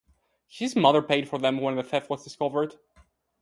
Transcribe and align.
His 0.47 0.75
mother 0.75 1.03
paid 1.03 1.29
for 1.29 1.37
them 1.37 1.59
when 1.59 1.75
the 1.75 1.83
theft 1.83 2.09
was 2.09 2.23
discovered. 2.23 2.73